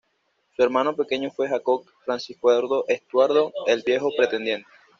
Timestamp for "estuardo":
2.87-3.53